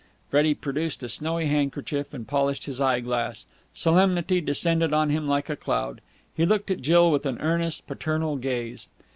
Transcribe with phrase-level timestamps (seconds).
[0.29, 3.45] Freddie produced a snowy handkerchief, and polished his eye glass.
[3.75, 6.01] Solemnity descended on him like a cloud.
[6.33, 8.87] He looked at Jill with an earnest, paternal gaze.